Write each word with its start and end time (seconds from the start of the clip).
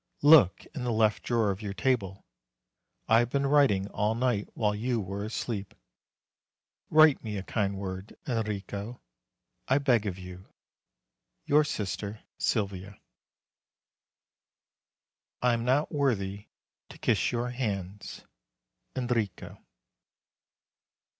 Look 0.23 0.65
in 0.73 0.83
the 0.83 0.91
left 0.91 1.21
drawer 1.21 1.51
of 1.51 1.61
your 1.61 1.75
table; 1.75 2.25
I 3.07 3.19
have 3.19 3.29
been 3.29 3.45
writing 3.45 3.87
all 3.89 4.15
night, 4.15 4.49
while 4.55 4.73
you 4.73 4.99
were 4.99 5.23
asleep. 5.23 5.75
Write 6.89 7.23
me 7.23 7.37
a 7.37 7.43
kind 7.43 7.77
word, 7.77 8.15
Enrico, 8.27 8.99
I 9.67 9.77
beg 9.77 10.07
of 10.07 10.17
you. 10.17 10.47
YOUR 11.45 11.63
SISTER 11.63 12.19
SYLVIA. 12.39 12.99
I 15.39 15.53
am 15.53 15.63
not 15.65 15.91
worthy 15.91 16.47
to 16.89 16.97
kiss 16.97 17.31
your 17.31 17.51
hands. 17.51 18.25
ENRICO. 18.95 19.63